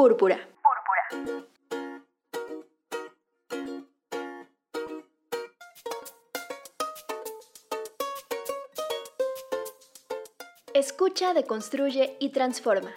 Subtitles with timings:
[0.00, 0.38] Púrpura.
[10.72, 12.94] Escucha, deconstruye y transforma.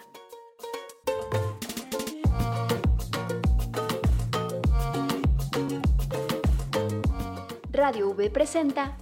[7.70, 8.96] Radio V presenta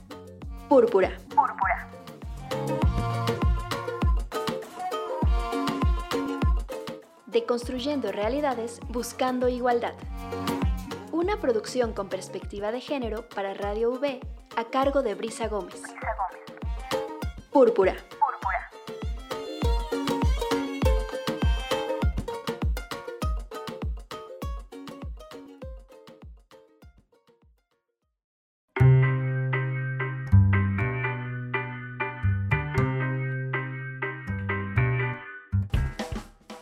[0.69, 0.69] Púrpura.
[0.69, 1.21] Púrpura.
[7.32, 9.95] Deconstruyendo realidades buscando igualdad.
[11.13, 14.21] Una producción con perspectiva de género para Radio V
[14.55, 15.81] a cargo de Brisa Gómez.
[17.50, 17.96] Púrpura.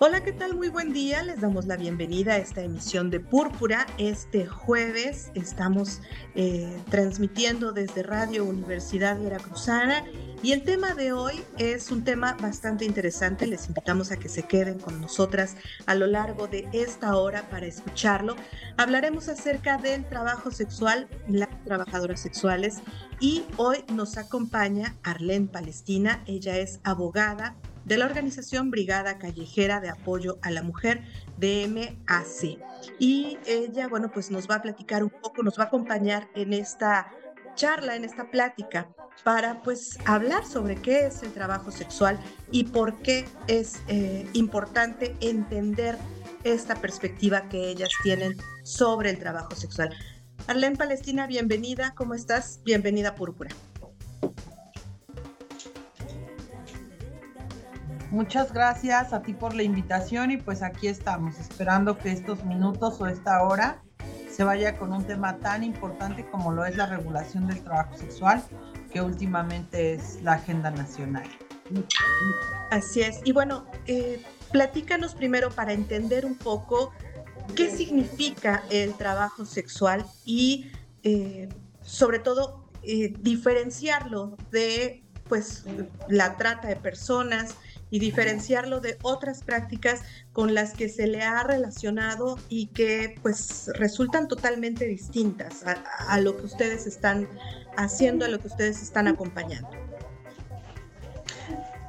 [0.02, 0.56] Hola, ¿qué tal?
[0.56, 1.23] Muy buen día.
[1.23, 3.87] Les damos la bienvenida a esta emisión de Púrpura.
[3.98, 6.01] Este jueves estamos
[6.34, 10.07] eh, transmitiendo desde Radio Universidad Veracruzana
[10.42, 13.46] y el tema de hoy es un tema bastante interesante.
[13.46, 17.66] Les invitamos a que se queden con nosotras a lo largo de esta hora para
[17.66, 18.37] escucharlo.
[18.79, 22.79] Hablaremos acerca del trabajo sexual, las trabajadoras sexuales
[23.20, 26.23] y hoy nos acompaña Arlene Palestina.
[26.26, 27.54] Ella es abogada
[27.91, 31.02] de la organización Brigada Callejera de Apoyo a la Mujer,
[31.38, 32.57] DMAC.
[33.01, 36.52] Y ella, bueno, pues nos va a platicar un poco, nos va a acompañar en
[36.52, 37.10] esta
[37.57, 38.88] charla, en esta plática,
[39.24, 42.16] para pues hablar sobre qué es el trabajo sexual
[42.52, 45.99] y por qué es eh, importante entender
[46.45, 49.93] esta perspectiva que ellas tienen sobre el trabajo sexual.
[50.47, 52.60] Arlene Palestina, bienvenida, ¿cómo estás?
[52.63, 53.51] Bienvenida Púrpura.
[58.11, 63.01] Muchas gracias a ti por la invitación y pues aquí estamos esperando que estos minutos
[63.01, 63.83] o esta hora
[64.28, 68.43] se vaya con un tema tan importante como lo es la regulación del trabajo sexual,
[68.93, 71.28] que últimamente es la agenda nacional.
[72.72, 73.20] Así es.
[73.25, 74.20] Y bueno, eh,
[74.50, 76.93] platícanos primero para entender un poco
[77.54, 80.72] qué significa el trabajo sexual y
[81.04, 81.49] eh,
[81.81, 85.65] sobre todo eh, diferenciarlo de pues
[86.09, 87.54] la trata de personas,
[87.90, 90.02] y diferenciarlo de otras prácticas
[90.32, 96.36] con las que se le ha relacionado y que pues resultan totalmente distintas a, lo
[96.36, 97.28] que ustedes están
[97.76, 99.70] haciendo, a lo que ustedes están acompañando.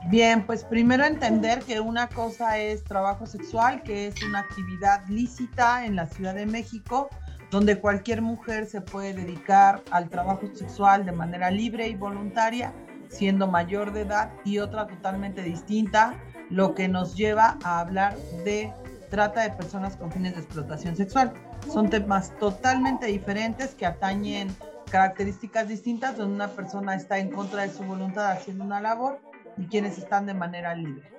[0.10, 5.86] Bien, pues primero entender que una cosa es trabajo sexual, que es una actividad lícita
[5.86, 7.10] en la Ciudad de México,
[7.52, 12.74] donde cualquier mujer se puede dedicar al trabajo sexual de manera libre y voluntaria
[13.12, 16.16] siendo mayor de edad y otra totalmente distinta,
[16.50, 18.74] lo que nos lleva a hablar de
[19.10, 21.34] trata de personas con fines de explotación sexual.
[21.72, 24.56] Son temas totalmente diferentes que atañen
[24.90, 29.20] características distintas donde una persona está en contra de su voluntad haciendo una labor
[29.58, 31.10] y quienes están de manera libre.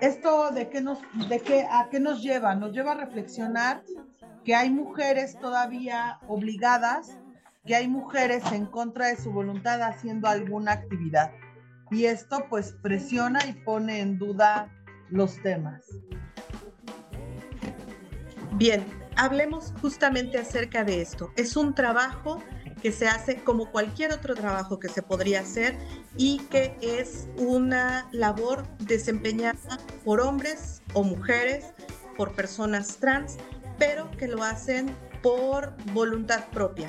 [0.00, 2.54] Esto de qué nos de qué a qué nos lleva?
[2.54, 3.82] Nos lleva a reflexionar
[4.44, 7.18] que hay mujeres todavía obligadas
[7.66, 11.32] que hay mujeres en contra de su voluntad haciendo alguna actividad.
[11.90, 14.70] Y esto pues presiona y pone en duda
[15.10, 15.82] los temas.
[18.52, 18.84] Bien,
[19.16, 21.32] hablemos justamente acerca de esto.
[21.36, 22.42] Es un trabajo
[22.82, 25.76] que se hace como cualquier otro trabajo que se podría hacer
[26.16, 31.74] y que es una labor desempeñada por hombres o mujeres,
[32.16, 33.36] por personas trans,
[33.78, 36.88] pero que lo hacen por voluntad propia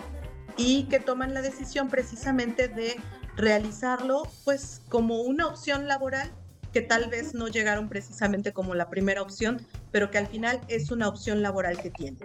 [0.58, 2.96] y que toman la decisión precisamente de
[3.36, 6.32] realizarlo pues como una opción laboral
[6.74, 10.92] que tal vez no llegaron precisamente como la primera opción, pero que al final es
[10.92, 12.20] una opción laboral que tienen.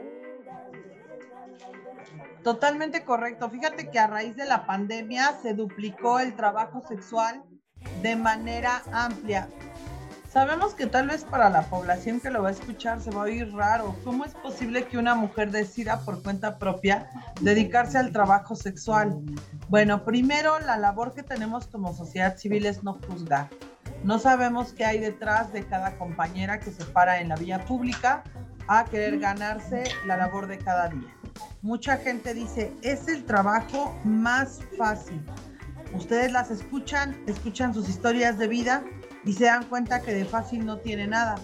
[2.44, 3.50] Totalmente correcto.
[3.50, 7.42] Fíjate que a raíz de la pandemia se duplicó el trabajo sexual
[8.02, 9.48] de manera amplia.
[10.32, 13.24] Sabemos que tal vez para la población que lo va a escuchar se va a
[13.24, 13.96] oír raro.
[14.04, 17.08] ¿Cómo es posible que una mujer decida por cuenta propia
[17.40, 19.18] dedicarse al trabajo sexual?
[19.68, 23.48] Bueno, primero la labor que tenemos como sociedad civil es no juzgar.
[24.04, 28.22] No sabemos qué hay detrás de cada compañera que se para en la vía pública
[28.68, 31.16] a querer ganarse la labor de cada día.
[31.62, 35.24] Mucha gente dice, es el trabajo más fácil.
[35.94, 38.84] Ustedes las escuchan, escuchan sus historias de vida
[39.26, 41.34] y se dan cuenta que de fácil no tiene nada.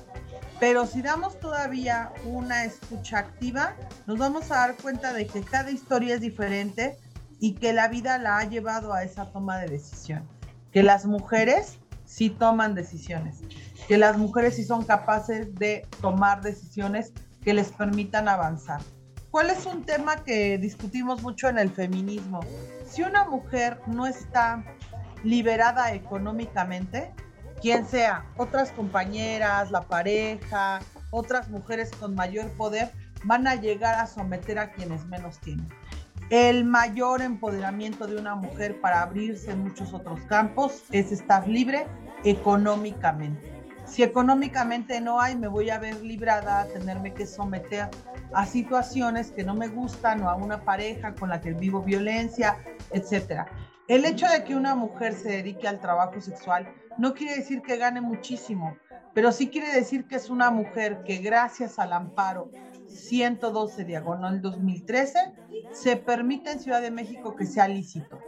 [0.61, 3.75] Pero si damos todavía una escucha activa,
[4.07, 6.97] nos vamos a dar cuenta de que cada historia es diferente
[7.41, 10.23] y que la vida la ha llevado a esa toma de decisión.
[10.71, 13.41] Que las mujeres sí toman decisiones.
[13.89, 17.13] que las mujeres sí son capaces de tomar decisiones
[17.43, 18.81] que les permitan avanzar.
[19.33, 22.41] ¿Cuál es un tema que discutimos mucho en el feminismo?
[22.87, 24.63] Si una mujer no está
[25.25, 27.13] liberada económicamente,
[27.63, 30.81] quien sea, otras compañeras, la pareja,
[31.11, 32.91] otras mujeres con mayor poder,
[33.25, 35.69] van a llegar a someter a quienes menos tienen.
[36.29, 41.87] El mayor empoderamiento de una mujer para abrirse en muchos otros campos es estar libre
[42.25, 43.53] económicamente.
[43.85, 47.89] Si económicamente no hay, me voy a ver librada a tenerme que someter
[48.33, 52.57] a situaciones que no me gustan o a una pareja con la que vivo violencia,
[52.91, 53.47] etc.
[53.89, 57.77] El hecho de que una mujer se dedique al trabajo sexual no quiere decir que
[57.77, 58.77] gane muchísimo,
[59.13, 62.51] pero sí quiere decir que es una mujer que gracias al amparo
[62.87, 65.19] 112 diagonal 2013
[65.73, 68.21] se permite en Ciudad de México que sea lícito.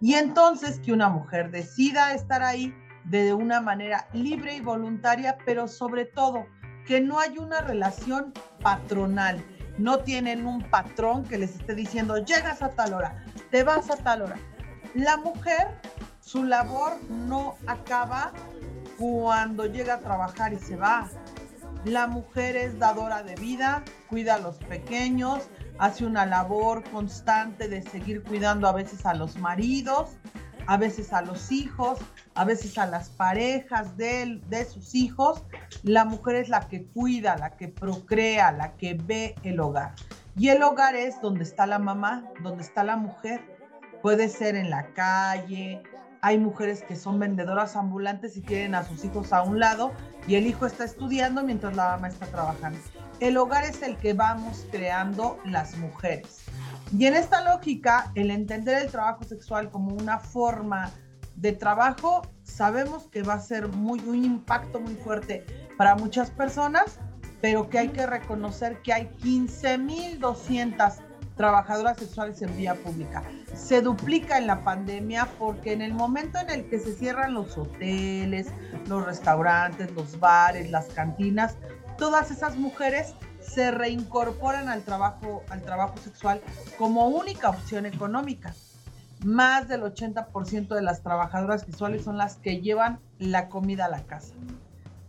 [0.00, 2.74] Y entonces que una mujer decida estar ahí
[3.04, 6.46] de una manera libre y voluntaria, pero sobre todo
[6.86, 8.32] que no hay una relación
[8.62, 9.42] patronal.
[9.78, 13.96] No tienen un patrón que les esté diciendo, llegas a tal hora, te vas a
[13.96, 14.36] tal hora.
[14.94, 15.68] La mujer,
[16.20, 18.32] su labor no acaba
[18.98, 21.08] cuando llega a trabajar y se va.
[21.84, 25.48] La mujer es dadora de vida, cuida a los pequeños,
[25.78, 30.10] hace una labor constante de seguir cuidando a veces a los maridos,
[30.66, 31.98] a veces a los hijos,
[32.34, 35.44] a veces a las parejas de, de sus hijos.
[35.84, 39.94] La mujer es la que cuida, la que procrea, la que ve el hogar.
[40.36, 43.59] Y el hogar es donde está la mamá, donde está la mujer.
[44.02, 45.82] Puede ser en la calle,
[46.22, 49.92] hay mujeres que son vendedoras ambulantes y tienen a sus hijos a un lado
[50.26, 52.78] y el hijo está estudiando mientras la mamá está trabajando.
[53.20, 56.44] El hogar es el que vamos creando las mujeres.
[56.96, 60.90] Y en esta lógica, el entender el trabajo sexual como una forma
[61.36, 65.46] de trabajo, sabemos que va a ser muy, un impacto muy fuerte
[65.78, 66.98] para muchas personas,
[67.40, 71.09] pero que hay que reconocer que hay 15.200
[71.40, 73.22] trabajadoras sexuales en vía pública.
[73.54, 77.56] Se duplica en la pandemia porque en el momento en el que se cierran los
[77.56, 78.48] hoteles,
[78.86, 81.56] los restaurantes, los bares, las cantinas,
[81.96, 86.42] todas esas mujeres se reincorporan al trabajo, al trabajo sexual
[86.76, 88.54] como única opción económica.
[89.24, 94.02] Más del 80% de las trabajadoras sexuales son las que llevan la comida a la
[94.02, 94.34] casa.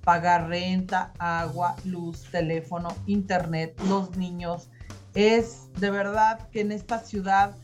[0.05, 4.69] Pagar renta, agua, luz, teléfono, internet, los niños,
[5.13, 7.55] es de verdad que en esta ciudad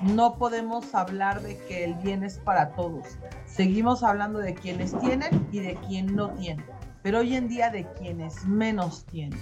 [0.00, 3.06] no podemos hablar de que el bien es para todos.
[3.46, 6.64] Seguimos hablando de quienes tienen y de quien no tiene,
[7.02, 9.38] pero hoy en día de quienes menos tienen.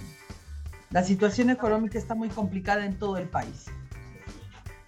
[0.91, 3.65] La situación económica está muy complicada en todo el país.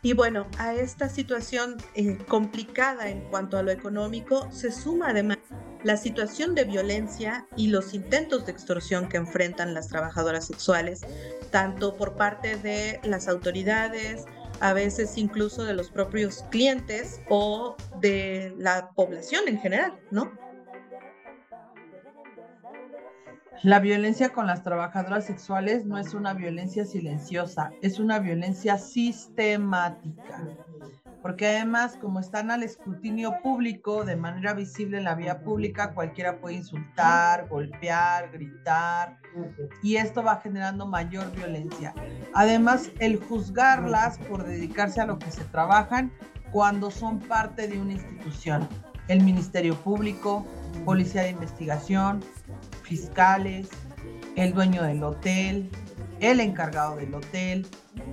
[0.03, 5.34] Y bueno, a esta situación eh, complicada en cuanto a lo económico se suma además
[5.83, 11.01] la situación de violencia y los intentos de extorsión que enfrentan las trabajadoras sexuales,
[11.51, 14.25] tanto por parte de las autoridades,
[14.59, 20.31] a veces incluso de los propios clientes o de la población en general, ¿no?
[23.63, 30.45] La violencia con las trabajadoras sexuales no es una violencia silenciosa, es una violencia sistemática.
[31.25, 36.37] Porque además, como están al escrutinio público, de manera visible en la vía pública, cualquiera
[36.39, 39.17] puede insultar, golpear, gritar,
[39.81, 41.95] y esto va generando mayor violencia.
[42.35, 46.11] Además, el juzgarlas por dedicarse a lo que se trabajan
[46.51, 48.69] cuando son parte de una institución,
[49.07, 50.45] el Ministerio Público,
[50.85, 52.23] Policía de Investigación,
[52.83, 53.71] fiscales,
[54.35, 55.71] el dueño del hotel,
[56.31, 57.67] el encargado del hotel,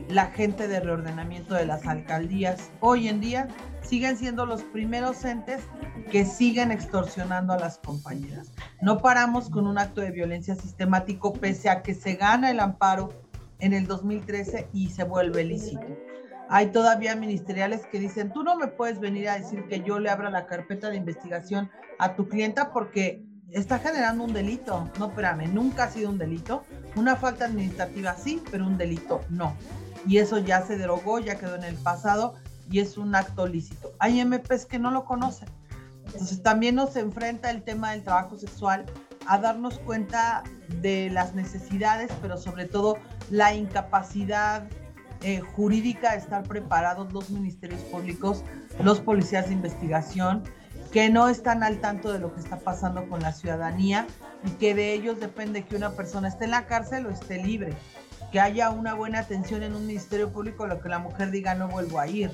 [0.09, 3.49] la gente de reordenamiento de las alcaldías, hoy en día
[3.81, 5.62] siguen siendo los primeros entes
[6.11, 8.52] que siguen extorsionando a las compañeras.
[8.83, 13.09] No paramos con un acto de violencia sistemático pese a que se gana el amparo
[13.61, 15.87] en el 2013 y se vuelve lícito.
[16.50, 20.11] Hay todavía ministeriales que dicen, tú no me puedes venir a decir que yo le
[20.11, 24.90] abra la carpeta de investigación a tu clienta porque está generando un delito.
[24.99, 26.64] No, espérame, nunca ha sido un delito.
[26.95, 29.55] Una falta administrativa sí, pero un delito no.
[30.07, 32.35] Y eso ya se derogó, ya quedó en el pasado
[32.71, 33.93] y es un acto lícito.
[33.99, 35.49] Hay MPs que no lo conocen.
[36.07, 38.87] Entonces también nos enfrenta el tema del trabajo sexual
[39.27, 40.43] a darnos cuenta
[40.81, 42.99] de las necesidades, pero sobre todo
[43.31, 44.67] la incapacidad
[45.23, 48.43] eh, jurídica de estar preparados los ministerios públicos,
[48.83, 50.43] los policías de investigación,
[50.93, 54.07] que no están al tanto de lo que está pasando con la ciudadanía
[54.45, 57.73] y que de ellos depende que una persona esté en la cárcel o esté libre,
[58.31, 61.69] que haya una buena atención en un ministerio público, lo que la mujer diga no
[61.69, 62.31] vuelvo a ir.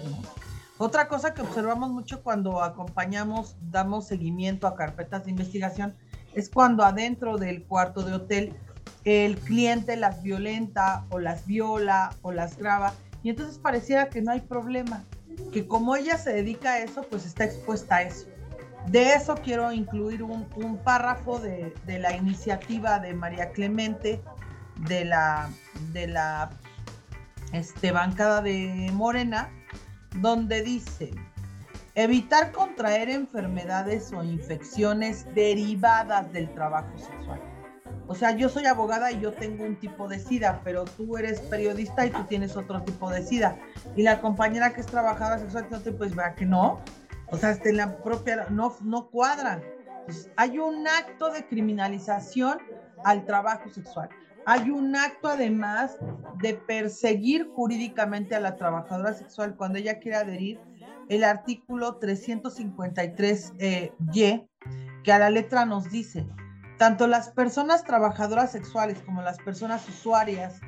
[0.77, 5.97] Otra cosa que observamos mucho cuando acompañamos, damos seguimiento a carpetas de investigación,
[6.35, 8.57] es cuando adentro del cuarto de hotel
[9.05, 14.33] el cliente las violenta o las viola o las graba y entonces pareciera que no
[14.33, 15.05] hay problema,
[15.53, 18.27] que como ella se dedica a eso, pues está expuesta a eso.
[18.91, 24.23] De eso quiero incluir un, párrafo de, la iniciativa de María Clemente
[24.89, 25.51] de la,
[25.93, 26.51] de la
[27.53, 29.51] este, bancada de Morena,
[30.17, 31.11] donde dice,
[31.95, 37.41] evitar contraer enfermedades o infecciones derivadas del trabajo sexual.
[38.07, 41.41] O sea, yo soy abogada y yo tengo un tipo de SIDA, pero tú eres
[41.41, 43.59] periodista y tú tienes otro tipo de SIDA.
[43.97, 45.67] Y la compañera que es trabajadora sexual,
[45.99, 46.81] pues vea que no.
[47.31, 49.63] O sea, este, la propia, no, no cuadran.
[50.37, 52.59] hay un acto de criminalización
[53.05, 54.09] al trabajo sexual.
[54.47, 55.99] Hay un acto además
[56.41, 60.59] de perseguir jurídicamente a la trabajadora sexual cuando ella quiere adherir
[61.09, 64.49] el artículo 353Y, eh,
[65.05, 66.27] que a la letra nos dice,
[66.79, 70.61] tanto las personas trabajadoras sexuales como las personas usuarias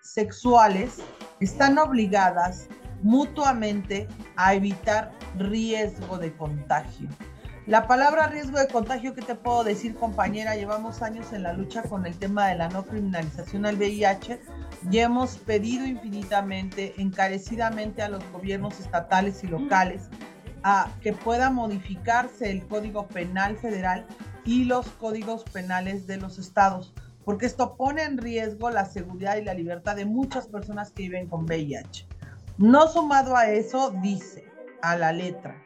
[0.00, 0.98] sexuales
[1.40, 2.68] están obligadas
[3.02, 7.08] mutuamente a evitar riesgo de contagio.
[7.66, 10.54] La palabra riesgo de contagio, ¿qué te puedo decir, compañera?
[10.54, 14.38] Llevamos años en la lucha con el tema de la no criminalización al VIH
[14.90, 20.10] y hemos pedido infinitamente, encarecidamente a los gobiernos estatales y locales
[20.62, 24.06] a que pueda modificarse el Código Penal Federal
[24.44, 26.92] y los códigos penales de los estados,
[27.24, 31.28] porque esto pone en riesgo la seguridad y la libertad de muchas personas que viven
[31.28, 32.06] con VIH.
[32.56, 34.44] No sumado a eso, dice
[34.80, 35.56] a la letra,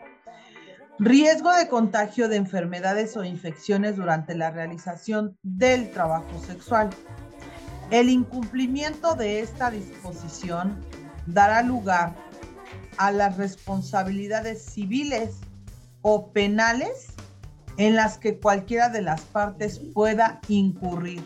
[0.99, 6.89] riesgo de contagio de enfermedades o infecciones durante la realización del trabajo sexual.
[7.91, 10.83] El incumplimiento de esta disposición
[11.27, 12.15] dará lugar
[12.97, 15.37] a las responsabilidades civiles
[16.01, 17.09] o penales
[17.77, 21.23] en las que cualquiera de las partes pueda incurrir.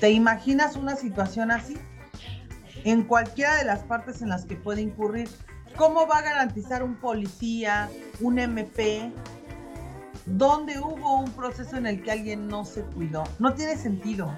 [0.00, 1.76] ¿Te imaginas una situación así?
[2.86, 5.28] En cualquiera de las partes en las que puede incurrir.
[5.76, 7.90] ¿Cómo va a garantizar un policía,
[8.20, 9.10] un MP,
[10.24, 13.24] donde hubo un proceso en el que alguien no se cuidó?
[13.40, 14.30] No tiene sentido.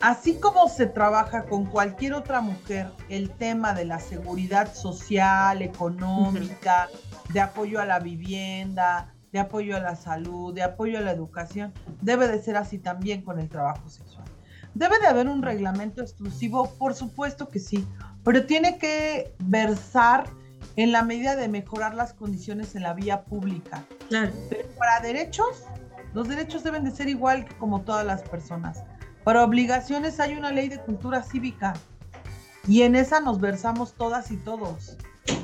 [0.00, 6.88] Así como se trabaja con cualquier otra mujer el tema de la seguridad social, económica,
[7.34, 11.74] de apoyo a la vivienda, de apoyo a la salud, de apoyo a la educación,
[12.00, 14.15] debe de ser así también con el trabajo sexual.
[14.76, 16.70] ¿Debe de haber un reglamento exclusivo?
[16.78, 17.86] Por supuesto que sí,
[18.22, 20.28] pero tiene que versar
[20.76, 23.82] en la medida de mejorar las condiciones en la vía pública.
[24.10, 24.32] Claro.
[24.50, 25.64] Pero para derechos,
[26.12, 28.82] los derechos deben de ser igual que como todas las personas.
[29.24, 31.72] Para obligaciones hay una ley de cultura cívica
[32.68, 34.98] y en esa nos versamos todas y todos.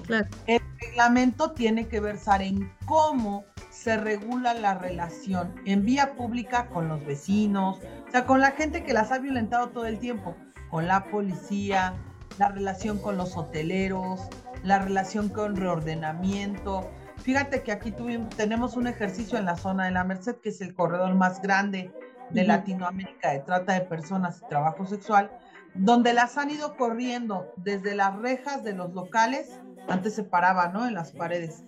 [0.06, 0.28] Claro.
[0.46, 6.88] El reglamento tiene que versar en cómo se regula la relación en vía pública con
[6.88, 10.36] los vecinos, o sea, con la gente que las ha violentado todo el tiempo,
[10.70, 11.94] con la policía,
[12.38, 14.28] la relación con los hoteleros,
[14.62, 16.90] la relación con reordenamiento.
[17.16, 20.60] Fíjate que aquí tuvimos, tenemos un ejercicio en la zona de la Merced, que es
[20.60, 21.90] el corredor más grande
[22.30, 25.30] de Latinoamérica de trata de personas y trabajo sexual,
[25.74, 29.50] donde las han ido corriendo desde las rejas de los locales,
[29.88, 30.86] antes se paraba, ¿no?
[30.86, 31.64] En las paredes,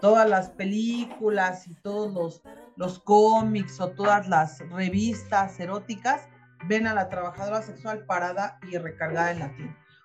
[0.00, 2.42] todas las películas y todos los,
[2.76, 6.22] los cómics o todas las revistas eróticas
[6.66, 9.52] ven a la trabajadora sexual parada y recargada en la.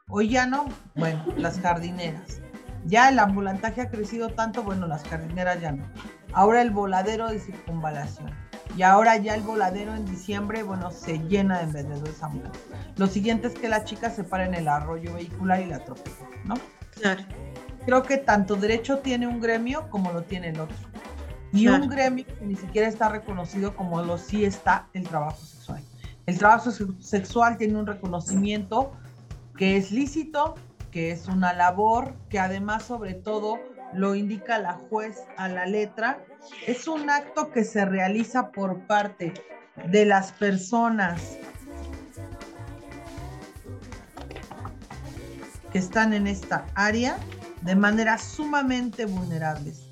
[0.10, 2.42] Hoy ya no, bueno, las jardineras.
[2.86, 5.86] Ya el ambulantaje ha crecido tanto, bueno, las jardineras ya no.
[6.34, 8.32] Ahora el voladero de circunvalación.
[8.78, 12.62] Y ahora ya el voladero en diciembre, bueno, se llena de vendedores ambulantes.
[12.98, 16.30] Lo siguiente es que la chica se para en el arroyo vehicular y la atropella,
[16.46, 16.56] ¿no?
[16.92, 17.24] Claro
[17.90, 20.78] creo que tanto derecho tiene un gremio como lo tiene el otro.
[21.52, 25.84] Y un gremio que ni siquiera está reconocido como lo sí está el trabajo sexual.
[26.28, 26.70] El trabajo
[27.00, 28.92] sexual tiene un reconocimiento
[29.58, 30.54] que es lícito,
[30.92, 33.58] que es una labor, que además sobre todo
[33.92, 36.24] lo indica la juez a la letra.
[36.68, 39.34] Es un acto que se realiza por parte
[39.88, 41.40] de las personas
[45.72, 47.18] que están en esta área
[47.62, 49.84] de manera sumamente vulnerables.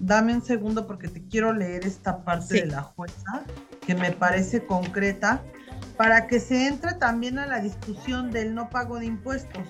[0.00, 3.44] Dame un segundo porque te quiero leer esta parte de la jueza
[3.86, 5.42] que me parece concreta
[5.96, 9.66] para que se entre también a la discusión del no pago de impuestos.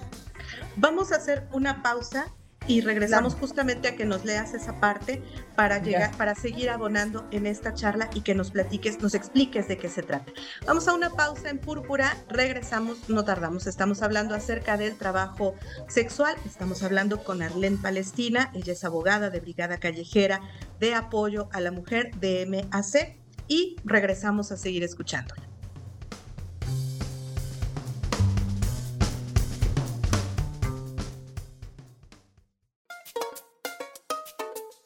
[0.77, 2.33] Vamos a hacer una pausa
[2.67, 5.23] y regresamos justamente a que nos leas esa parte
[5.57, 9.77] para llegar, para seguir abonando en esta charla y que nos platiques, nos expliques de
[9.77, 10.33] qué se trata.
[10.67, 15.55] Vamos a una pausa en púrpura, regresamos, no tardamos, estamos hablando acerca del trabajo
[15.89, 20.41] sexual, estamos hablando con Arlene Palestina, ella es abogada de Brigada Callejera
[20.81, 23.17] de Apoyo a la Mujer de MAC
[23.49, 25.54] y regresamos a seguir escuchándola.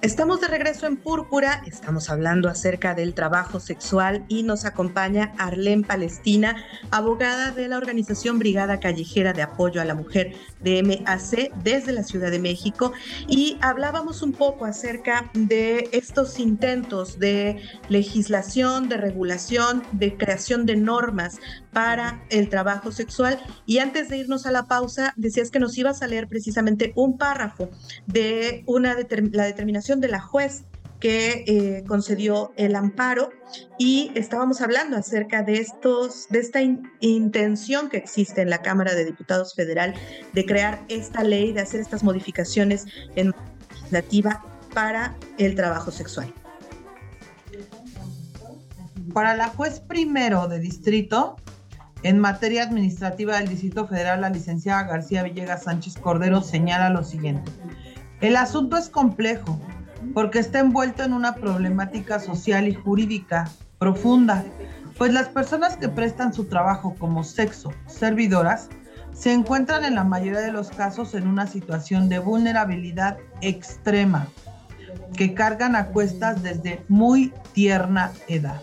[0.00, 5.82] Estamos de regreso en Púrpura, estamos hablando acerca del trabajo sexual y nos acompaña Arlene
[5.82, 11.90] Palestina, abogada de la organización Brigada Callejera de Apoyo a la Mujer de MAC desde
[11.90, 12.92] la Ciudad de México.
[13.26, 20.76] Y hablábamos un poco acerca de estos intentos de legislación, de regulación, de creación de
[20.76, 21.40] normas
[21.72, 23.40] para el trabajo sexual.
[23.66, 27.18] Y antes de irnos a la pausa decías que nos ibas a leer precisamente un
[27.18, 27.68] párrafo
[28.06, 28.94] de una
[29.32, 30.64] la determinación de la juez
[31.00, 33.30] que eh, concedió el amparo
[33.78, 36.60] y estábamos hablando acerca de estos de esta
[37.00, 39.94] intención que existe en la Cámara de Diputados Federal
[40.32, 43.32] de crear esta ley de hacer estas modificaciones en
[43.70, 46.32] legislativa para el trabajo sexual.
[49.14, 51.36] Para la juez primero de distrito
[52.02, 57.50] en materia administrativa del Distrito Federal, la licenciada García Villegas Sánchez Cordero señala lo siguiente.
[58.20, 59.60] El asunto es complejo,
[60.14, 64.44] porque está envuelto en una problemática social y jurídica profunda,
[64.96, 68.68] pues las personas que prestan su trabajo como sexo servidoras
[69.12, 74.28] se encuentran en la mayoría de los casos en una situación de vulnerabilidad extrema,
[75.16, 78.60] que cargan a cuestas desde muy tierna edad.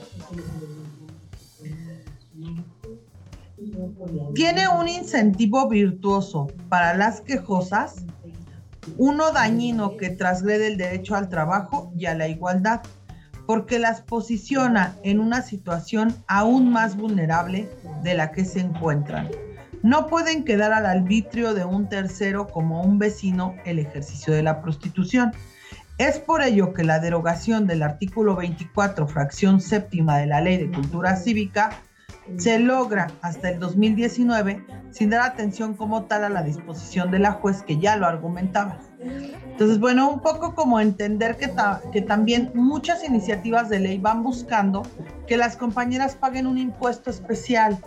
[4.33, 8.05] Tiene un incentivo virtuoso para las quejosas
[8.97, 12.81] uno dañino que trasgrede el derecho al trabajo y a la igualdad,
[13.45, 17.69] porque las posiciona en una situación aún más vulnerable
[18.03, 19.29] de la que se encuentran.
[19.83, 24.61] No pueden quedar al arbitrio de un tercero como un vecino el ejercicio de la
[24.61, 25.31] prostitución.
[25.99, 30.71] Es por ello que la derogación del artículo 24, fracción séptima de la Ley de
[30.71, 31.83] Cultura Cívica,
[32.37, 37.33] se logra hasta el 2019 sin dar atención como tal a la disposición de la
[37.33, 38.79] juez que ya lo argumentaba.
[38.99, 41.51] Entonces, bueno, un poco como entender que,
[41.91, 44.83] que también muchas iniciativas de ley van buscando
[45.27, 47.77] que las compañeras paguen un impuesto especial,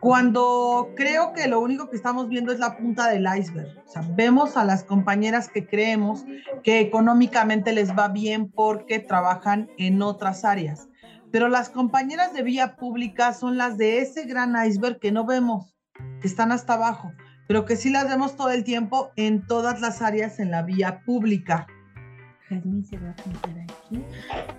[0.00, 3.82] cuando creo que lo único que estamos viendo es la punta del iceberg.
[3.86, 6.24] O sea, vemos a las compañeras que creemos
[6.62, 10.88] que económicamente les va bien porque trabajan en otras áreas
[11.32, 15.76] pero las compañeras de vía pública son las de ese gran iceberg que no vemos,
[16.20, 17.12] que están hasta abajo,
[17.48, 21.02] pero que sí las vemos todo el tiempo en todas las áreas en la vía
[21.04, 21.66] pública.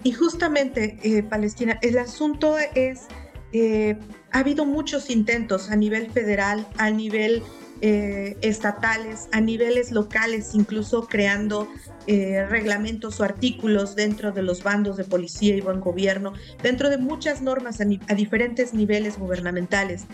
[0.04, 3.08] Y justamente, eh, Palestina, el asunto es,
[3.54, 3.98] eh,
[4.32, 7.44] ha habido muchos intentos a nivel federal, a nivel
[7.82, 11.68] eh, estatales, a niveles locales, incluso creando
[12.08, 16.98] eh, reglamentos o artículos dentro de los bandos de policía y buen gobierno, dentro de
[16.98, 17.86] muchas normas a,
[18.16, 20.06] diferentes niveles gubernamentales.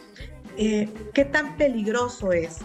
[0.57, 2.57] Eh, ¿Qué tan peligroso es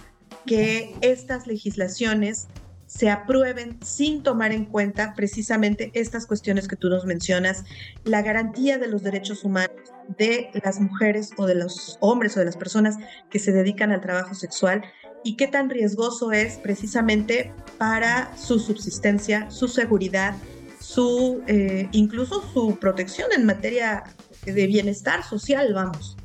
[0.46, 2.48] que estas legislaciones
[2.88, 7.64] se aprueben sin tomar en cuenta precisamente estas cuestiones que tú nos mencionas,
[8.04, 9.76] la garantía de los derechos humanos
[10.16, 12.96] de las mujeres o de los hombres o de las personas
[13.28, 14.82] que se dedican al trabajo sexual
[15.22, 20.34] y qué tan riesgoso es precisamente para su subsistencia, su seguridad,
[20.80, 24.04] su eh, incluso su protección en materia
[24.46, 26.16] de bienestar social, vamos.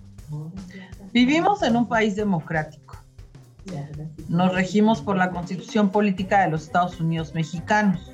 [1.12, 3.02] Vivimos en un país democrático
[4.28, 8.13] nos regimos por la constitución política de los Estados Unidos mexicanos,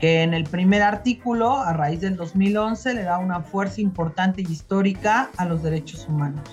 [0.00, 4.50] que en el primer artículo, a raíz del 2011, le da una fuerza importante y
[4.50, 6.48] histórica a los derechos humanos.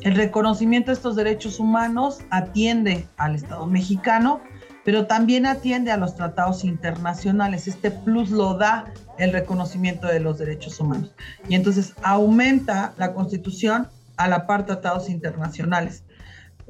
[0.00, 4.40] El reconocimiento de estos derechos humanos atiende al Estado mexicano,
[4.84, 7.68] pero también atiende a los tratados internacionales.
[7.68, 8.86] Este plus lo da
[9.18, 11.14] el reconocimiento de los derechos humanos.
[11.48, 16.04] Y entonces aumenta la constitución a la par tratados internacionales.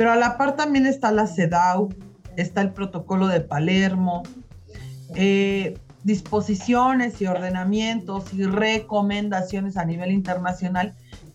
[0.01, 1.91] Pero a la par también está la CEDAW,
[2.39, 4.23] está el protocolo de Palermo,
[5.15, 10.95] eh, disposiciones y ordenamientos y recomendaciones a nivel internacional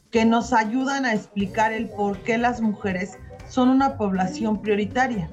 [0.10, 5.30] que nos ayudan a explicar el por qué las mujeres son una población prioritaria.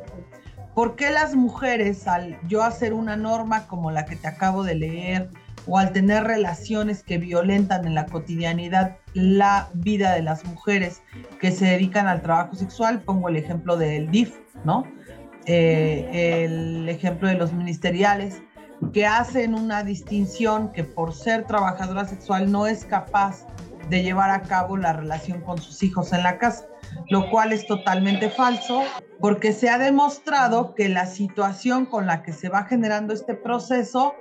[0.74, 4.74] ¿Por qué las mujeres, al yo hacer una norma como la que te acabo de
[4.74, 5.30] leer,
[5.66, 11.02] o al tener relaciones que violentan en la cotidianidad la vida de las mujeres
[11.40, 13.00] que se dedican al trabajo sexual.
[13.00, 14.84] Pongo el ejemplo del DIF, ¿no?
[15.46, 18.42] Eh, el ejemplo de los ministeriales.
[18.92, 23.46] que hacen una distinción que por ser trabajadora sexual no es capaz
[23.88, 26.66] de llevar a cabo la relación con sus hijos en la casa,
[27.08, 28.82] lo cual es totalmente falso
[29.20, 34.14] porque se ha demostrado que la situación con la que se va generando este proceso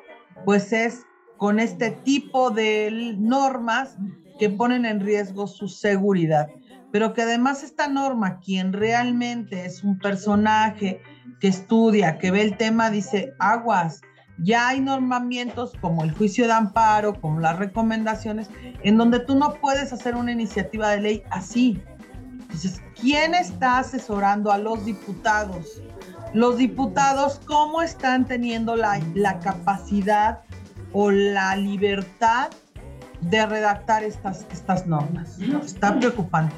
[0.46, 1.06] pues es
[1.42, 3.98] con este tipo de normas
[4.38, 6.50] que ponen en riesgo su seguridad,
[6.92, 11.02] pero que además esta norma, quien realmente es un personaje
[11.40, 14.02] que estudia, que ve el tema, dice, aguas,
[14.38, 18.48] ya hay normamientos como el juicio de amparo, como las recomendaciones,
[18.84, 21.82] en donde tú no puedes hacer una iniciativa de ley así.
[22.42, 25.82] Entonces, ¿quién está asesorando a los diputados?
[26.36, 30.44] Los diputados, ¿cómo están teniendo la, la capacidad
[30.94, 32.50] o la libertad
[33.22, 35.38] de redactar estas, estas normas?
[35.64, 36.56] Está preocupante.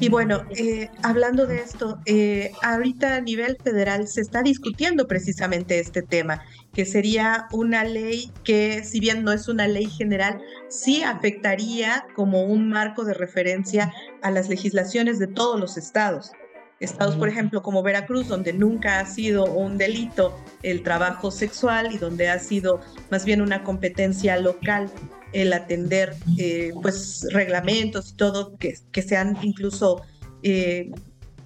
[0.00, 5.78] Y bueno, eh, hablando de esto, eh, ahorita a nivel federal se está discutiendo precisamente
[5.78, 11.04] este tema, que sería una ley que, si bien no es una ley general, sí
[11.04, 16.32] afectaría como un marco de referencia a las legislaciones de todos los estados.
[16.80, 21.98] Estados, por ejemplo, como Veracruz, donde nunca ha sido un delito el trabajo sexual y
[21.98, 24.90] donde ha sido más bien una competencia local
[25.32, 30.02] el atender eh, pues reglamentos y todo que, que se han incluso
[30.42, 30.90] eh,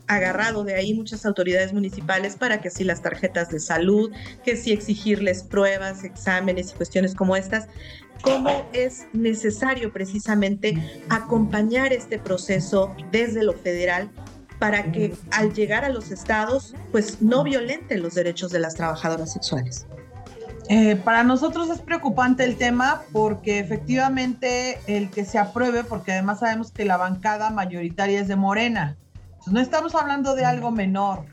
[0.07, 4.13] agarrado de ahí muchas autoridades municipales para que si las tarjetas de salud,
[4.45, 7.67] que si exigirles pruebas, exámenes y cuestiones como estas,
[8.23, 14.11] cómo es necesario precisamente acompañar este proceso desde lo federal
[14.59, 19.33] para que al llegar a los estados pues no violenten los derechos de las trabajadoras
[19.33, 19.87] sexuales.
[20.71, 26.41] Eh, para nosotros es preocupante el tema porque efectivamente el que se apruebe, porque además
[26.41, 28.97] sabemos que la bancada mayoritaria es de Morena.
[29.47, 31.27] no estamos hablando de algo menor.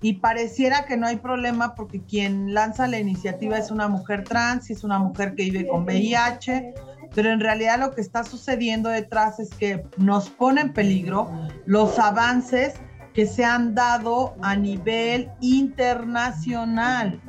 [0.00, 4.68] Y pareciera que no hay problema porque quien lanza la iniciativa es una mujer trans
[4.68, 6.74] y es una mujer que vive con VIH,
[7.14, 11.30] pero en realidad lo que está sucediendo detrás es que nos pone en peligro
[11.66, 12.74] los avances
[13.14, 17.20] que se han dado a nivel internacional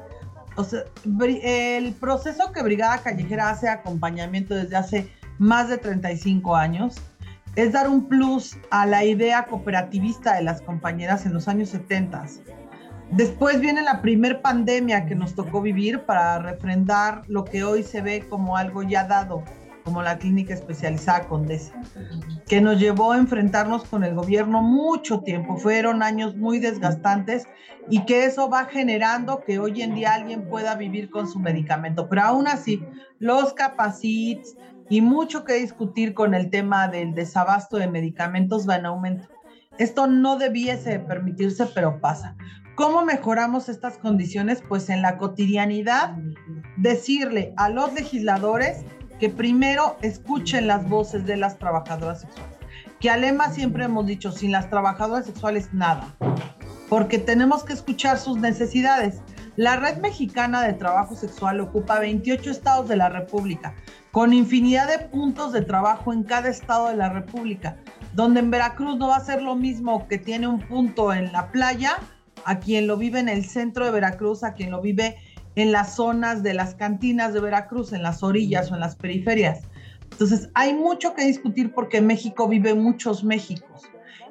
[0.56, 0.84] o sea,
[1.44, 6.96] el proceso que Brigada Callejera hace acompañamiento desde hace más de 35 años
[7.56, 12.26] es dar un plus a la idea cooperativista de las compañeras en los años 70.
[13.12, 18.02] Después viene la primer pandemia que nos tocó vivir para refrendar lo que hoy se
[18.02, 19.44] ve como algo ya dado,
[19.86, 21.74] como la clínica especializada Condesa,
[22.48, 25.58] que nos llevó a enfrentarnos con el gobierno mucho tiempo.
[25.58, 27.48] Fueron años muy desgastantes
[27.90, 32.10] y que eso va generando que hoy en día alguien pueda vivir con su medicamento.
[32.10, 32.84] Pero aún así,
[33.20, 34.58] los capacits
[34.90, 39.30] y mucho que discutir con el tema del desabasto de medicamentos va en aumento.
[39.78, 42.36] Esto no debiese permitirse, pero pasa.
[42.76, 44.64] ¿Cómo mejoramos estas condiciones?
[44.68, 46.18] Pues en la cotidianidad,
[46.78, 48.84] decirle a los legisladores
[49.20, 52.58] que primero escuchen las voces de las trabajadoras sexuales.
[53.00, 56.16] Que Alema siempre hemos dicho, sin las trabajadoras sexuales nada,
[56.90, 59.22] porque tenemos que escuchar sus necesidades.
[59.58, 63.74] La Red Mexicana de Trabajo Sexual ocupa 28 estados de la República,
[64.12, 67.78] con infinidad de puntos de trabajo en cada estado de la República,
[68.14, 71.52] donde en Veracruz no va a ser lo mismo que tiene un punto en la
[71.52, 71.98] playa,
[72.46, 75.18] a quien lo vive en el centro de Veracruz, a quien lo vive
[75.56, 79.62] en las zonas de las cantinas de Veracruz, en las orillas o en las periferias.
[80.12, 83.84] Entonces, hay mucho que discutir porque México vive muchos Méxicos.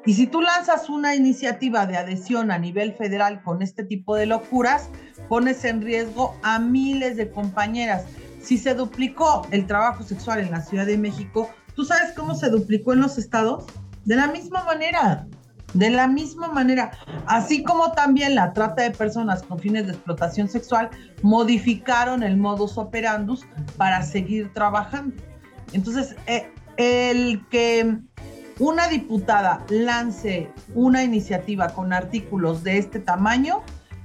[0.06, 4.26] Y si tú lanzas una iniciativa de adhesión a nivel federal con este tipo de
[4.26, 4.90] locuras,
[5.28, 8.04] pones en riesgo a miles de compañeras.
[8.40, 12.50] Si se duplicó el trabajo sexual en la Ciudad de México, ¿tú sabes cómo se
[12.50, 13.64] duplicó en los estados?
[14.04, 15.26] De la misma manera.
[15.74, 16.92] De la misma manera,
[17.26, 20.88] así como también la trata de personas con fines de explotación sexual,
[21.22, 23.44] modificaron el modus operandus
[23.76, 25.16] para seguir trabajando.
[25.72, 27.98] Entonces, eh, el que
[28.60, 33.62] una diputada lance una iniciativa con artículos de este tamaño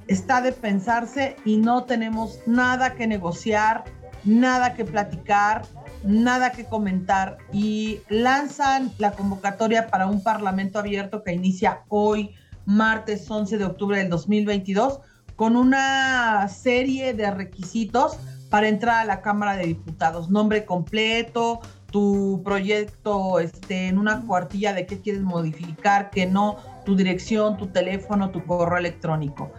[0.08, 3.84] está de pensarse y no tenemos nada que negociar,
[4.26, 5.62] nada que platicar,
[6.04, 12.36] nada que comentar y lanzan la convocatoria para un parlamento abierto que inicia hoy,
[12.66, 15.00] martes 11 de octubre del 2022,
[15.36, 18.18] con una serie de requisitos
[18.50, 20.30] para entrar a la Cámara de Diputados.
[20.30, 26.96] Nombre completo, tu proyecto este, en una cuartilla de qué quieres modificar, qué no, tu
[26.96, 29.52] dirección, tu teléfono, tu correo electrónico.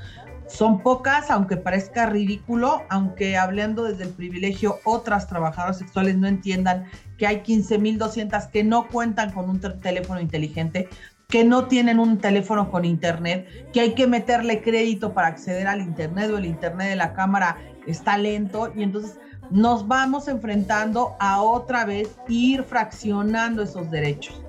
[0.50, 6.86] Son pocas, aunque parezca ridículo, aunque hablando desde el privilegio, otras trabajadoras sexuales no entiendan
[7.16, 10.88] que hay 15.200 que no cuentan con un teléfono inteligente,
[11.28, 15.80] que no tienen un teléfono con internet, que hay que meterle crédito para acceder al
[15.80, 19.18] internet o el internet de la cámara está lento y entonces
[19.50, 24.42] nos vamos enfrentando a otra vez ir fraccionando esos derechos.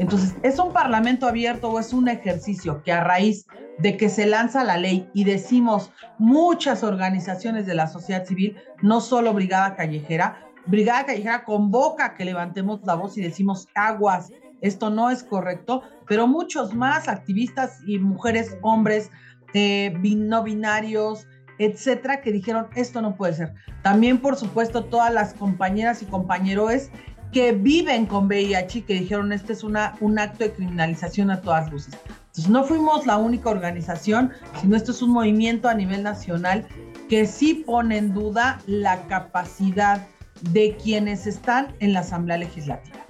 [0.00, 3.46] Entonces, ¿es un parlamento abierto o es un ejercicio que a raíz
[3.80, 9.02] de que se lanza la ley y decimos muchas organizaciones de la sociedad civil, no
[9.02, 14.32] solo Brigada Callejera, Brigada Callejera convoca que levantemos la voz y decimos aguas,
[14.62, 19.10] esto no es correcto, pero muchos más activistas y mujeres, hombres,
[19.52, 21.26] eh, no binarios,
[21.60, 23.52] etcétera, que dijeron esto no puede ser.
[23.82, 26.90] También, por supuesto, todas las compañeras y compañeros
[27.32, 31.40] que viven con VIH y que dijeron este es una, un acto de criminalización a
[31.40, 31.96] todas luces.
[32.04, 36.66] Entonces, no fuimos la única organización, sino esto es un movimiento a nivel nacional
[37.08, 40.06] que sí pone en duda la capacidad
[40.52, 43.00] de quienes están en la Asamblea Legislativa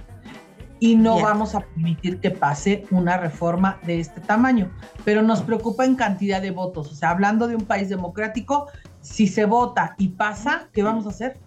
[0.80, 4.72] y no vamos a permitir que pase una reforma de este tamaño.
[5.04, 6.90] Pero nos preocupa en cantidad de votos.
[6.90, 8.68] O sea, hablando de un país democrático,
[9.02, 11.38] si se vota y pasa, ¿qué vamos a hacer?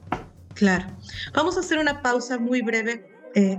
[0.53, 0.85] Claro.
[1.33, 3.09] Vamos a hacer una pausa muy breve.
[3.35, 3.57] Eh,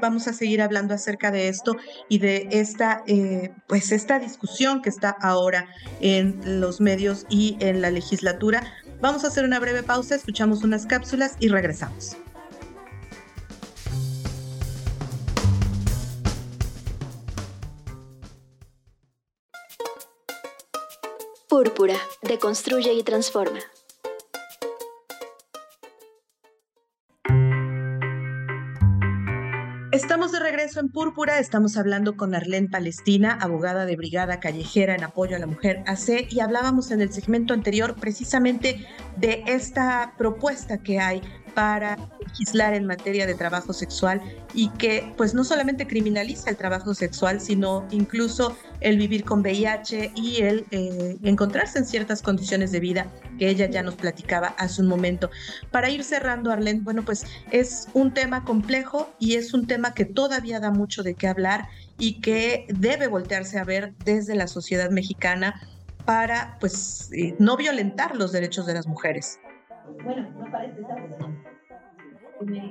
[0.00, 1.76] vamos a seguir hablando acerca de esto
[2.08, 5.68] y de esta, eh, pues esta discusión que está ahora
[6.00, 8.72] en los medios y en la legislatura.
[9.02, 12.16] Vamos a hacer una breve pausa, escuchamos unas cápsulas y regresamos.
[21.50, 23.58] Púrpura, deconstruye y transforma.
[30.10, 35.04] Estamos de regreso en Púrpura, estamos hablando con Arlene Palestina, abogada de Brigada Callejera en
[35.04, 40.78] apoyo a la mujer AC, y hablábamos en el segmento anterior precisamente de esta propuesta
[40.78, 41.22] que hay
[41.54, 44.20] para legislar en materia de trabajo sexual
[44.54, 50.12] y que pues no solamente criminaliza el trabajo sexual, sino incluso el vivir con VIH
[50.14, 53.06] y el eh, encontrarse en ciertas condiciones de vida
[53.38, 55.30] que ella ya nos platicaba hace un momento.
[55.70, 60.04] Para ir cerrando, Arlene, bueno, pues es un tema complejo y es un tema que
[60.04, 64.90] todavía da mucho de qué hablar y que debe voltearse a ver desde la sociedad
[64.90, 65.60] mexicana
[66.04, 69.38] para pues eh, no violentar los derechos de las mujeres.
[70.04, 70.82] Bueno, no parece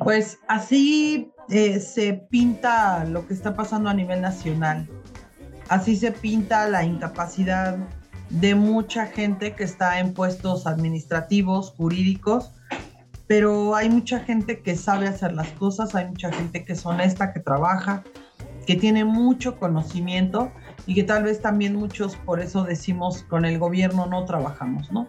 [0.03, 4.87] Pues así eh, se pinta lo que está pasando a nivel nacional.
[5.67, 7.77] Así se pinta la incapacidad
[8.29, 12.51] de mucha gente que está en puestos administrativos, jurídicos,
[13.27, 17.33] pero hay mucha gente que sabe hacer las cosas, hay mucha gente que es honesta,
[17.33, 18.03] que trabaja,
[18.65, 20.51] que tiene mucho conocimiento
[20.85, 25.07] y que tal vez también muchos por eso decimos con el gobierno no trabajamos, ¿no?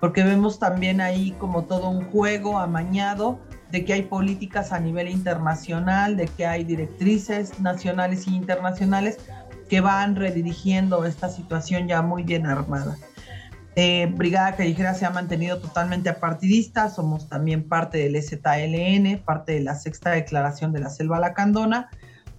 [0.00, 3.38] Porque vemos también ahí como todo un juego amañado
[3.70, 9.18] de que hay políticas a nivel internacional, de que hay directrices nacionales y internacionales
[9.68, 12.96] que van redirigiendo esta situación ya muy bien armada.
[13.74, 19.60] Eh, Brigada Callejera se ha mantenido totalmente apartidista, somos también parte del ZLN, parte de
[19.60, 21.90] la sexta declaración de la Selva Lacandona,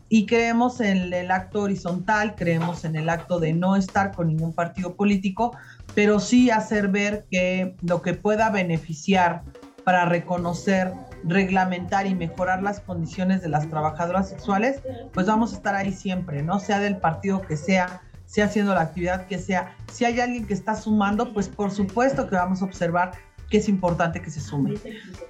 [0.09, 4.53] y creemos en el acto horizontal, creemos en el acto de no estar con ningún
[4.53, 5.55] partido político,
[5.95, 9.43] pero sí hacer ver que lo que pueda beneficiar
[9.83, 10.91] para reconocer,
[11.23, 14.81] reglamentar y mejorar las condiciones de las trabajadoras sexuales,
[15.13, 16.59] pues vamos a estar ahí siempre, ¿no?
[16.59, 19.75] Sea del partido que sea, sea haciendo la actividad que sea.
[19.91, 23.11] Si hay alguien que está sumando, pues por supuesto que vamos a observar
[23.49, 24.73] que es importante que se sume.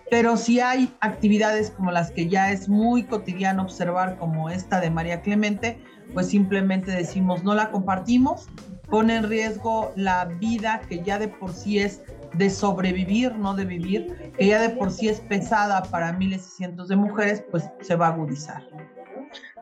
[0.10, 4.89] Pero si hay actividades como las que ya es muy cotidiano observar, como esta de
[4.89, 5.80] María Clemente,
[6.13, 8.48] pues simplemente decimos no la compartimos
[8.89, 12.02] pone en riesgo la vida que ya de por sí es
[12.34, 16.58] de sobrevivir, no de vivir, que ya de por sí es pesada para miles y
[16.58, 18.63] cientos de mujeres, pues se va a agudizar.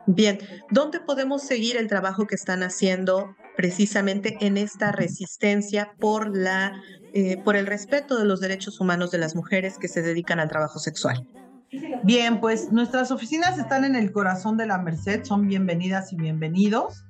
[0.06, 0.38] Bien,
[0.70, 6.80] ¿dónde podemos seguir el trabajo que están haciendo precisamente en esta resistencia por la
[7.14, 10.50] eh, por el respeto de los derechos humanos de las mujeres que se dedican al
[10.50, 11.26] trabajo sexual?
[12.04, 17.05] Bien, pues nuestras oficinas están en el corazón de la Merced, son bienvenidas y bienvenidos.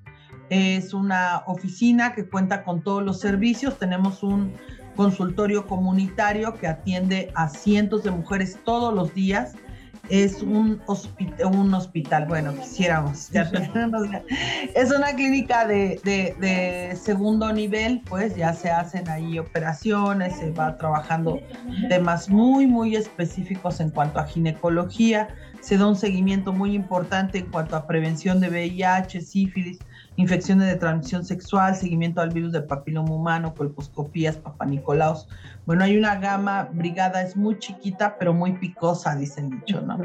[0.50, 3.78] Es una oficina que cuenta con todos los servicios.
[3.78, 4.52] Tenemos un
[4.96, 9.54] consultorio comunitario que atiende a cientos de mujeres todos los días.
[10.08, 13.28] Es un, hospital, un hospital, bueno, quisiéramos.
[14.74, 20.78] es una clínica de, de, segundo nivel, pues ya se hacen ahí operaciones, se va
[20.78, 21.40] trabajando
[21.88, 25.26] temas muy, muy específicos en cuanto a ginecología,
[25.60, 29.80] se da un seguimiento muy importante en cuanto a prevención de VIH, sífilis,
[30.16, 35.28] infecciones de transmisión sexual, seguimiento al virus del papiloma humano, colposcopías, papanicolaos.
[35.66, 39.98] Bueno, hay una gama, brigada es muy chiquita, pero muy picosa, dicen dicho, ¿no?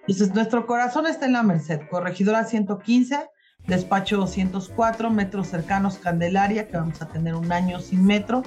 [0.00, 3.28] Entonces, nuestro corazón está en la Merced, corregidora 115,
[3.66, 8.42] despacho 204, metros cercanos Candelaria, que vamos a tener un año sin metro.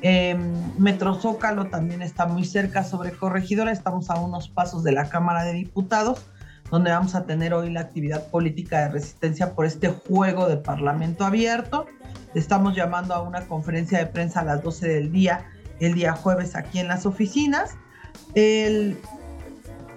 [0.00, 0.36] Eh,
[0.78, 5.44] metro Zócalo también está muy cerca sobre Corregidora, estamos a unos pasos de la Cámara
[5.44, 6.26] de Diputados,
[6.74, 11.24] donde vamos a tener hoy la actividad política de resistencia por este juego de Parlamento
[11.24, 11.86] abierto.
[12.34, 15.46] Estamos llamando a una conferencia de prensa a las 12 del día,
[15.78, 17.76] el día jueves aquí en las oficinas.
[18.34, 18.98] El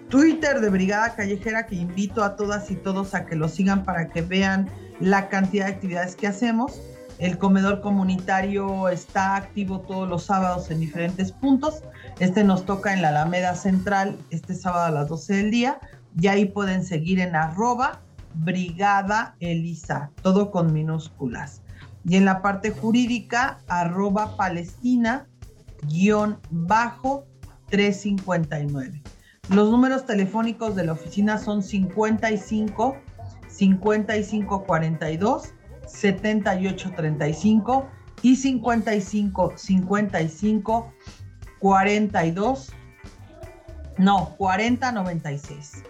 [0.10, 4.10] Twitter de Brigada Callejera que invito a todas y todos a que lo sigan para
[4.10, 6.80] que vean la cantidad de actividades que hacemos.
[7.18, 11.82] El comedor comunitario está activo todos los sábados en diferentes puntos.
[12.20, 15.80] Este nos toca en la Alameda Central este sábado a las 12 del día.
[16.20, 18.02] Y ahí pueden seguir en arroba
[18.34, 21.62] Brigada Elisa, todo con minúsculas.
[22.04, 25.28] Y en la parte jurídica, arroba Palestina,
[25.84, 27.26] guion bajo
[27.70, 29.02] 359.
[29.50, 32.98] Los números telefónicos de la oficina son 55
[33.48, 35.54] 55 42
[35.86, 37.88] 78 35
[38.22, 40.94] y 55 55
[41.60, 42.74] 42
[43.98, 45.84] no 40 96.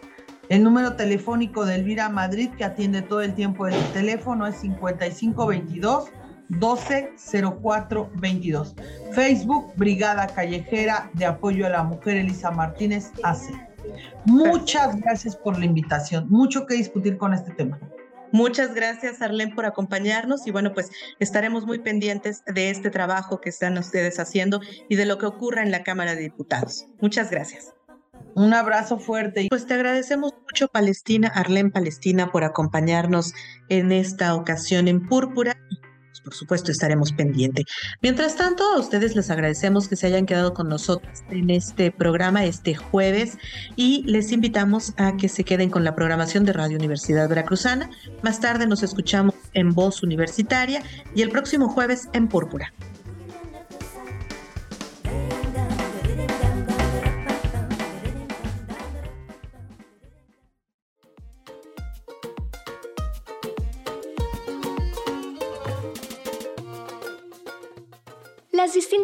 [0.50, 5.46] El número telefónico de Elvira Madrid que atiende todo el tiempo el teléfono es 55
[5.46, 6.10] 22
[6.50, 7.14] 12
[7.62, 8.76] 04 22.
[9.12, 13.42] Facebook, Brigada Callejera de Apoyo a la Mujer Elisa Martínez AC.
[14.26, 16.28] Muchas gracias por la invitación.
[16.30, 17.80] Mucho que discutir con este tema.
[18.32, 23.50] Muchas gracias, Arlene, por acompañarnos y bueno, pues estaremos muy pendientes de este trabajo que
[23.50, 26.88] están ustedes haciendo y de lo que ocurra en la Cámara de Diputados.
[27.00, 27.77] Muchas gracias.
[28.38, 29.48] Un abrazo fuerte.
[29.50, 33.34] Pues te agradecemos mucho, Palestina, Arlene Palestina, por acompañarnos
[33.68, 35.58] en esta ocasión en Púrpura
[36.24, 37.64] por supuesto estaremos pendientes.
[38.02, 42.44] Mientras tanto, a ustedes les agradecemos que se hayan quedado con nosotros en este programa
[42.44, 43.38] este jueves
[43.78, 47.90] y les invitamos a que se queden con la programación de Radio Universidad Veracruzana.
[48.24, 50.84] Más tarde nos escuchamos en Voz Universitaria
[51.16, 52.74] y el próximo jueves en Púrpura.